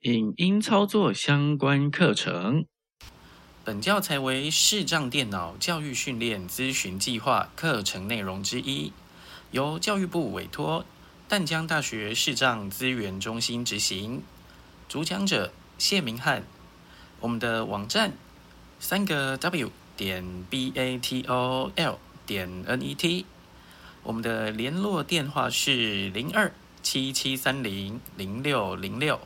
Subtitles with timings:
[0.00, 2.66] 影音操作相关课程。
[3.64, 8.92] 本教材为视障电脑教育训练咨询计划课程内容之一，
[9.50, 10.84] 由教育部委托
[11.26, 14.22] 淡江大学视障资源中心执行。
[14.86, 16.44] 主讲者谢明翰。
[17.20, 18.12] 我们的网站
[18.78, 23.24] 三个 W 点 B A T O L 点 N E T。
[24.02, 26.52] 我们的联络电话是零二
[26.82, 29.18] 七七三零零六零六。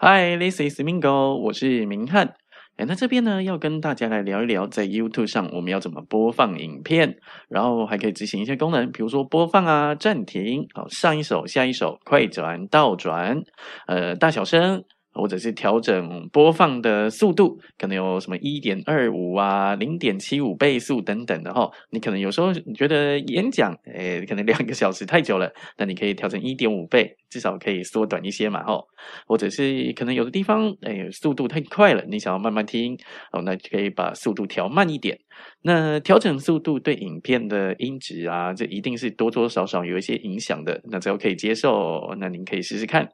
[0.00, 2.36] Hi，this is Mingo，我是明翰。
[2.76, 7.16] 哎，那这边呢要跟大家来聊一聊，在 YouTube 上我们要怎么播放影片，
[7.48, 13.42] 然后还可以执行一些功能，比如说播放啊、暂停、好上一首、下一首、快转、倒转、
[13.88, 14.84] 呃大小声。
[15.18, 21.70] 或者是调整播放的速度，可能有什么一点二五啊、零点七五倍速等等的哈。
[21.90, 28.80] 你可能有时候你觉得演讲，诶，可能两个小时太久了，那你可以调成一点五倍，至少可以缩短一些嘛哈。
[29.26, 32.96] 或者是可能有的地方，诶，速度太快了，你想要慢慢听，
[33.32, 35.18] 哦，那就可以把速度调慢一点。
[35.62, 40.80] 那调整速度对影片的音质啊，这一定是多多少少有一些影响的。
[40.90, 43.08] 那只要可以接受，那您可以试试看。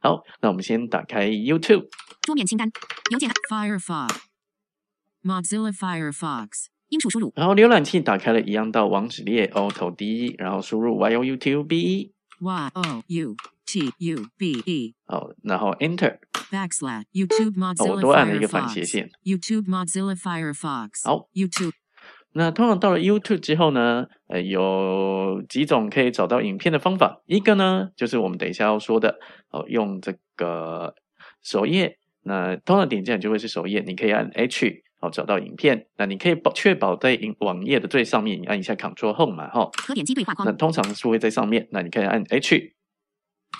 [0.00, 1.88] 好，那我们先打开 YouTube
[2.22, 2.70] 桌面清单，
[3.10, 14.26] 邮件 Firefox，Mozilla Firefox，英数输入，然后浏览器打开了一样到网址列，O 投第一，然后输入 Y O U T U B E Y O U T U
[14.36, 16.18] B E，好，然后 Enter
[16.50, 21.72] backslash YouTube Mozilla 我多按了一个反斜线，YouTube Mozilla Firefox，好，YouTube。
[22.38, 27.20] 那通常到了 YouTube 之后呢，呃，有几种可以找到影片的方法。
[27.26, 29.18] 一个呢，就是我们等一下要说的，
[29.50, 30.94] 哦，用这个
[31.42, 31.98] 首页。
[32.22, 35.88] 那通常点进来就会是首页，你可以按 H，哦，找到影片。
[35.96, 39.68] 那你可以保确保在影网页的最上面，你按一下 Ctrl Home 嘛，哈。
[39.72, 40.46] 可点击对话框。
[40.46, 42.74] 那通常是会在上面，那你可以按 H。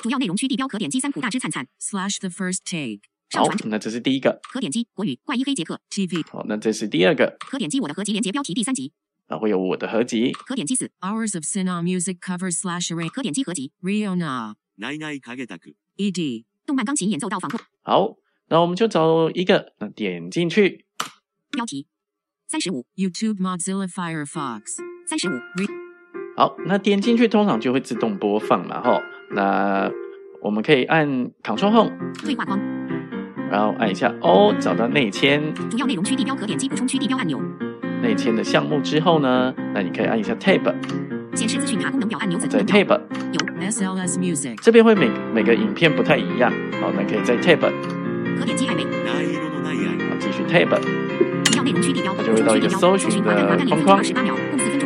[0.03, 3.01] 主要内容区地标可点击三浦大之灿灿 Slash the first take。
[3.35, 4.41] 好，那这是第一个。
[4.51, 6.25] 可点击国语怪医黑杰克 TV。
[6.31, 7.37] 好，那这是第二个。
[7.41, 8.93] 可点击我的合集连接标题第三集。
[9.27, 10.33] 啊，会有我的合集。
[10.33, 13.11] 可点击四 Hours of Cinema Music Cover Slash Array。
[13.11, 14.55] 可点击合集 Riona。
[14.77, 15.71] 奈奈卡给大哥。
[15.99, 17.59] ED 动漫钢琴演奏到访客。
[17.83, 18.17] 好，
[18.49, 20.87] 那我们就找一个，那点进去。
[21.51, 21.87] 标题
[22.47, 24.63] 三十五 YouTube Mozilla Firefox
[25.07, 25.33] 三十五。
[26.37, 29.03] 好，那点进去通常就会自动播放嘛，哈。
[29.33, 29.91] 那
[30.41, 31.07] 我们可以按
[31.43, 32.78] Ctrl Home 对话框。
[33.51, 35.41] 然后按一下 O，找到内嵌。
[35.71, 37.41] 主要内容区地标可点击补充区地标按钮。
[38.03, 40.73] 内嵌的项目之后呢，那你可以按一下 Tab。
[41.35, 42.39] 显示资讯卡功能表按钮。
[42.39, 43.01] 在 Tab。
[43.33, 44.57] 有 SLS Music。
[44.63, 46.53] 这边会每每个影片不太一样。
[46.81, 47.61] 好，那可以在 Tab。
[48.39, 48.85] 可点击爱美。
[48.85, 50.69] 好，继续 Tab。
[51.45, 52.15] 主要内容区地标。
[52.15, 54.03] 它就会到一个搜寻的框框。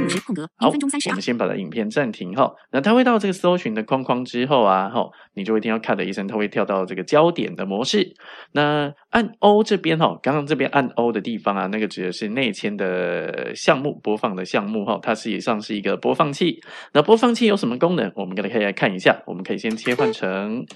[0.04, 1.08] 五十，空格一分钟三十。
[1.08, 2.52] 我们先把它影片暂停哈。
[2.70, 8.14] 那它会到这个搜寻的框框之后啊，哈，你就会听到咔的一声，它会跳到这个焦点的模式。
[8.52, 16.60] 那按 O 这边哈，刚刚这边按 O 的地方啊，那个指的是内嵌的项目播放的项目哈，它实际上是一个播放器。
[16.92, 18.12] 那播放器有什么功能？
[18.16, 19.22] 我们可以来看一下。
[19.26, 20.66] 我们可以先切换成。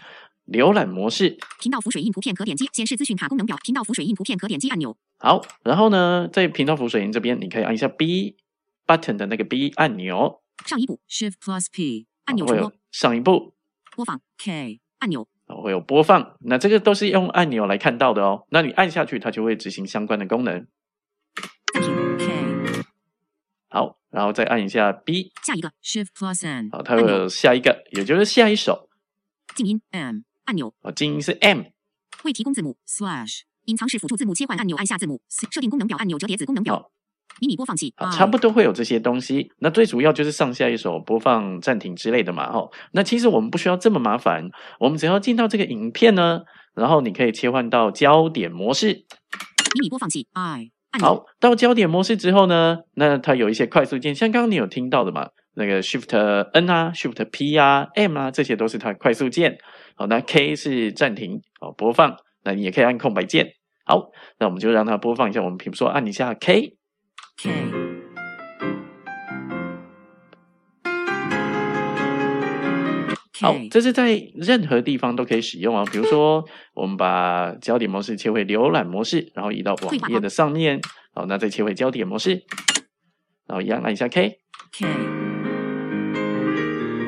[0.46, 4.96] 浏览模式，频道浮水印图片可点击显示资讯卡功能表，频道浮水印图片可点击按钮。
[5.18, 8.36] 好，然后呢，在频道浮水印这边，你可以按一下 B
[8.86, 10.42] button 的那个 B 按钮。
[10.64, 12.46] 上一步 Shift Plus P 按钮。
[12.46, 13.54] 会有上一步
[13.94, 15.28] 播放 K 按钮。
[15.62, 18.46] 会有播放，那这个都是用按钮来看到的哦。
[18.50, 20.66] 那你按下去，它就会执行相关的功能。
[21.72, 22.84] 暂停 K。
[23.68, 25.32] 好，然后再按一下 B。
[25.44, 26.70] 下一个 Shift Plus N。
[26.70, 28.88] 好，它会有下一个，也就是下一首。
[29.54, 30.22] 静音 M。
[30.46, 31.62] 按钮哦，静音是 M。
[32.24, 35.22] 未提供字幕 Slash 隐藏式辅助字幕切换按钮，按下字幕。
[35.28, 36.90] 设定功能表按钮，折叠子功能表。
[37.40, 39.50] 迷你播放器啊，差不多会有这些东西。
[39.58, 42.70] 那最主要就是上下一首播放、暂停之类的嘛，哦。
[42.92, 44.48] 那其实我们不需要这么麻烦，
[44.80, 46.40] 我们只要进到这个影片呢，
[46.74, 48.88] 然后你可以切换到焦点模式。
[49.74, 56.16] 迷你播放器 I 好，到焦点模式之后呢，那它有一些快速键，像刚刚你有听到的嘛，那个 Shift
[56.52, 59.58] N 啊，Shift P 啊，M 啊，这些都是它快速键。
[59.94, 63.46] 好，那 K 是暂停，好播放，那你也可以按空白键。
[63.84, 65.42] 好，那我们就让它播放一下。
[65.42, 66.32] 我们比如说按一下
[67.36, 67.52] K，K。
[73.38, 75.84] 好，这是在任何地方都可以使用啊。
[75.92, 76.42] 比如说，
[76.74, 80.80] 我们把焦点模式切回浏览模式，然后移到网页的上面。
[81.12, 82.42] 好，那再切回焦点模式，
[83.46, 84.86] 然后一样按一下 K，K，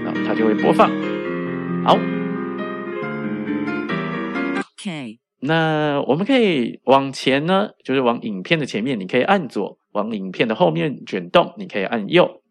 [0.04, 0.90] 然后它就会播放。
[1.84, 1.98] 好。
[4.82, 12.42] K，那我们可以往前呢，就是往影片的前面，你可以按左；往影片的后面卷动，你可以按右。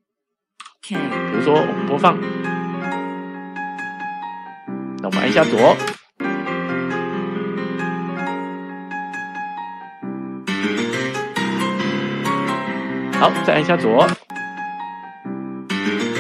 [0.82, 2.18] 比如说我们播放，
[5.02, 5.76] 那我们按一下左。
[13.20, 14.08] 好，再按一下左，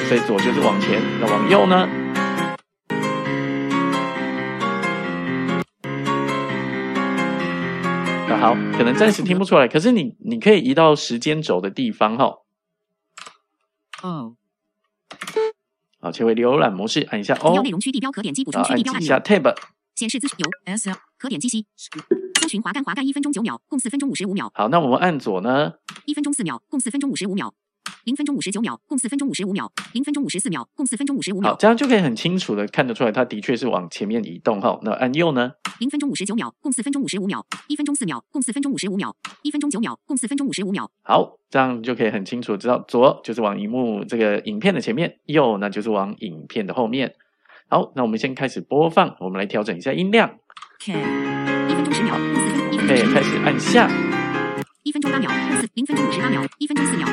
[0.07, 1.87] 所以左就是往前，那往右呢？
[8.47, 12.33] 好，可能暂时听不出来，可是你你可以移到时间轴的地方哈。
[14.01, 14.37] 哦，
[15.99, 19.53] 好，切回浏览模式，按一下哦要内容区地标可点击补充好，区地标按按几下钮，Tab，
[19.95, 21.65] 显示资讯由 S L 可点击 C，，
[22.39, 25.73] 搜寻滑干滑干一分钟九秒，共四分钟五十五秒，好，那我们按左呢？
[26.05, 27.53] 一分钟四秒，共四分钟五十五秒。
[28.05, 34.79] 零分钟五十九秒，共四分钟五十五秒；零分钟五十四秒，共四分钟五十五好，秒；这样就可以很清楚的看得出来，它的确是往前面移动哈。
[34.83, 35.51] 那按右呢？
[35.79, 39.11] 零分钟五十九秒，共四分钟五十五秒；一分钟四秒，共四分钟五十五秒；
[39.43, 40.89] 一分钟九秒，共四分钟五十五秒。
[41.03, 47.13] 好，这样就可以很清楚知道，左就是往荧幕这个影片的前面，右那就是往影片的后面。
[47.69, 50.37] 好，那我们先开始播放，我们来调整一下音量
[50.79, 54.06] ，K，一分钟十秒，共四分；一分可以钟十秒，开始按下。
[54.87, 57.05] 一分钟八秒，共四；零分钟五十八秒，一分钟四秒；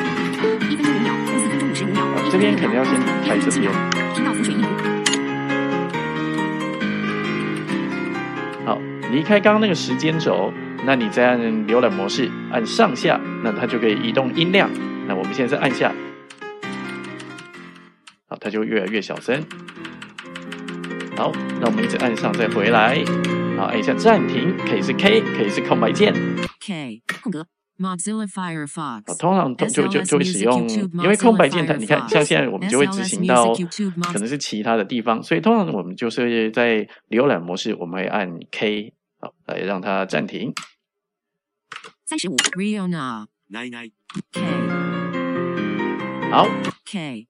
[0.71, 2.07] 一分钟五秒，共四分钟五十五秒。
[2.07, 2.95] 好这边肯定要先
[3.25, 3.69] 开这边。
[4.15, 4.69] 听到浮水音符。
[8.65, 8.81] 好，
[9.11, 10.53] 离开刚刚那个时间轴，
[10.87, 14.71] 那你再按浏览模式，按上下，那它就可以移动音量。
[15.09, 15.93] 那我们现在再按下，
[18.29, 19.45] 好，它就会越来越小声。
[21.17, 23.03] 好，那我们一直按上再回来，
[23.57, 26.15] 好，按一下暂停，可以是 K，可以是空白键。
[26.61, 27.45] K 空格
[27.78, 33.08] Mozilla 好， Firefox 通常都就就 SLS 就会使 Music 用， YouTube 因为空白键它， Mozilla 你看 Firefox 像现在我们就会执 SLS
[33.08, 40.54] 行到 Music YouTube 可 Moz 能是其他的地方，所以通常我们就是在浏览模式，我们会按 K，好，来让它暂停。
[42.06, 43.94] 三十五 Riona ないない。
[44.34, 44.42] K
[46.32, 46.48] 好，
[46.86, 47.28] K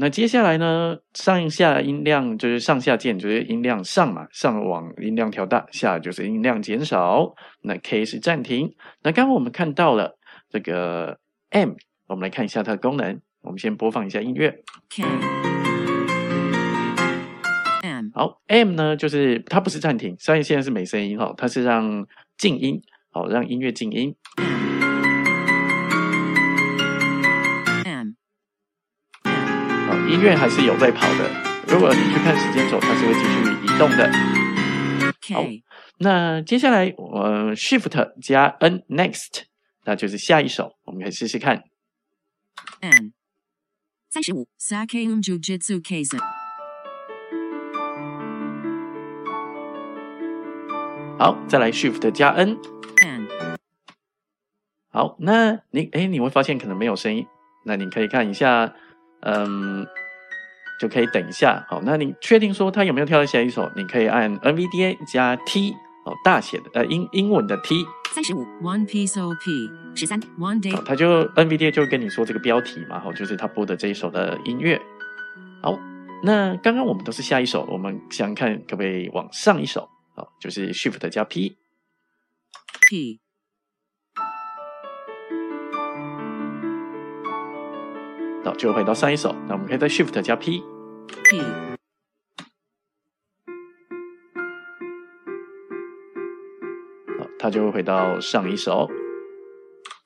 [0.00, 7.34] 那接下来呢，上下音量就是上下键，就是音量上嘛，上往音量调大，下就是音量减少。
[7.62, 8.76] 那 K 是暂停。
[9.02, 10.16] 那刚刚我们看到了
[10.48, 11.18] 这个
[11.50, 11.72] M，
[12.06, 13.20] 我们来看一下它的功能。
[13.40, 14.62] 我们先播放一下音乐。
[14.88, 15.02] K
[17.82, 22.06] M 好，M 呢就是它不是暂停，虽然现在是没声音哈，它是让
[22.36, 22.80] 静音，
[23.10, 24.14] 好让音乐静音。
[30.08, 31.30] 音乐还是有在跑的。
[31.68, 34.10] 如果你去看时间轴，它是会继续移动的。
[35.20, 35.62] K
[35.98, 39.42] 那接下来，呃，Shift 加 N Next，
[39.84, 41.64] 那就是下一首，我们可以试试看。
[42.80, 43.12] N
[44.08, 46.20] 三十五 Sakaum Jujitsu Kaisen
[51.18, 52.56] 好，再来 Shift 加 N。
[53.04, 53.28] N
[54.90, 57.26] 好，那你哎，你会发现可能没有声音，
[57.66, 58.74] 那你可以看一下，
[59.20, 59.86] 嗯，
[60.80, 61.64] 就可以等一下。
[61.68, 63.70] 好，那你确定说他有没有跳到下一首？
[63.76, 65.72] 你可以按 NVDA 加 T
[66.04, 67.84] 哦，大写的呃英英文的 T，
[68.14, 74.80] 三十五 One Piece OP 十三 One Day 好，它就 NVDA 就跟你说这个标题嘛，好，就是他播的这一首的音乐。
[75.62, 75.78] 好，
[76.22, 79.88] 那刚刚我们都是下一首，我们想想看可不可以往上一首？
[80.14, 81.56] 好，就是 Shift 加 P。
[82.88, 83.20] P
[88.48, 89.30] 好，就回到上一首。
[89.46, 90.60] 那我们可以在 Shift 加 P。
[97.18, 98.88] 好，它就会回到上一首。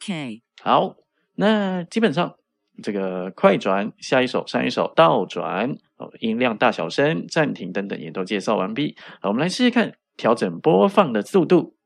[0.00, 0.96] K 好，
[1.36, 2.34] 那基本上
[2.82, 8.96] 这个快转、下一首、上一首、倒转、哦，音量大小声、暂停等等也都介绍完毕。
[9.20, 11.76] 好我们来试试看调整播放的速度。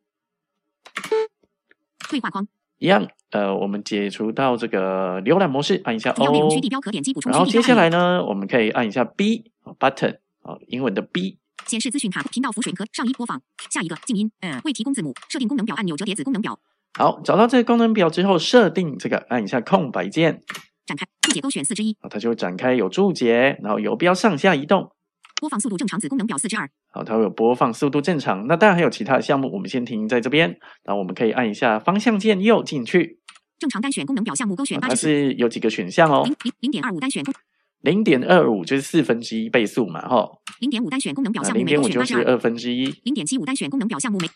[2.09, 11.38] 对话框一样，呃，我们解除到这个浏览模式，按一下 O，区地标可点击补充然后接下来呢，我们可以按一下 B 哦 button 哦，英文的 B。
[11.66, 16.56] 显示资讯卡频道浮水和上一播放，下一个静音，嗯，未提供字母，设定功能表按钮折叠子功能表，
[16.97, 20.42] 好，找到这个功能表之后，设定这个按一下空白键，
[20.85, 24.92] 展开注解勾选四之一，好，它就会展开有注解，然后游标上下移动，
[25.40, 28.47] 播放速度正常子功能表四之二，好，它会有播放速度正常。
[28.47, 30.49] 那当然还有其他的项目，我们先停在这边，
[30.83, 33.21] 然后我们可以按一下方向键右进去，
[33.59, 34.81] 正常单选功能表项目勾选。
[34.81, 36.23] 八十四，是有几个选项哦。
[36.25, 37.35] 零，零零点二五单选功
[37.83, 40.28] 零点二五就是四分之一倍速嘛，哈，
[40.61, 44.28] 零点五单选功能表啊，项目零点五每勾选八之二，就是二分之一，零点七五单选功能表项目没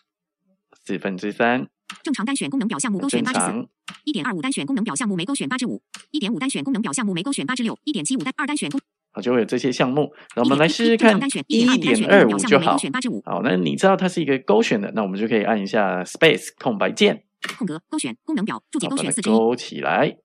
[0.85, 1.67] 四分之三，
[2.03, 3.67] 正常单选功能表项目勾选正八之四，常。
[4.05, 5.81] 一点二五单选功能表项目没勾选八之五，
[6.11, 8.79] 一点五单选功能表项目没勾选八之六，一点七五单二单选功，
[9.13, 10.11] 好，就会有这些项目。
[10.35, 12.77] 那我们来试试看一一点点二二五就好。
[13.25, 17.23] 好，那你知道它是一个勾选的，那我们就可以按一下 space 空白键，
[17.57, 20.15] 空格勾选功能表注解勾选四勾起来。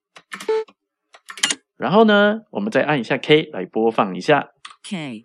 [1.77, 4.51] 然后呢，我们再按一下 K 来播放一下。
[4.89, 5.25] K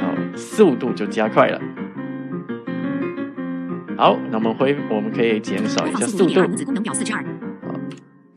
[0.00, 1.60] 好速度就加快了。
[3.96, 6.34] 好，那我们回，我们可以减少一下速度。
[6.64, 7.39] 功能表四之二。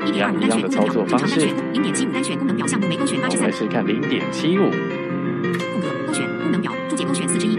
[0.06, 1.48] 一样一样的操作方式。
[1.72, 3.48] 零点七五单选功能表项目没勾选八之三。
[3.48, 4.64] 来试看零点七五。
[4.64, 7.58] 空格勾选功能表注解勾选四之一。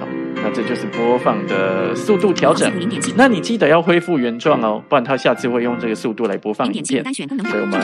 [0.00, 0.06] 好，
[0.42, 2.70] 那这就是播放的速度调整。
[3.16, 7.04] 那你记得要恢复原状哦，不然它下次会用这个速度来播放影片。
[7.14, 7.80] 所以我们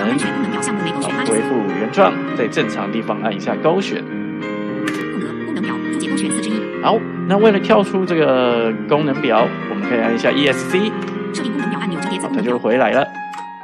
[1.26, 4.02] 恢复原状，在正常地方按一下勾选。
[4.04, 6.54] 空格功能表注解勾选四之一。
[6.82, 6.98] 好，
[7.28, 10.90] 那为了跳出这个功能表，我们可以按一下 ESC。
[11.32, 12.26] 设定功能表按钮折叠子。
[12.34, 13.06] 它就回来了。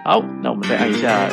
[0.05, 1.31] 好，那我们再按一下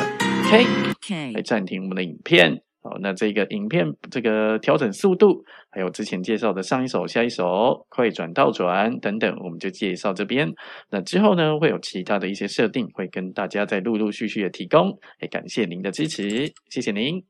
[0.48, 2.62] K，来暂停我们的影片。
[2.82, 10.50] 好，那这个影片这个调整速度，还有之前介绍的上一首、下一首、快转、倒转等等，我们就介绍这边。
[10.88, 14.98] 那之后呢，会有其他的一些设定，会跟大家再陆陆续续的提供。
[15.20, 17.22] 也感谢您的支持，谢谢您。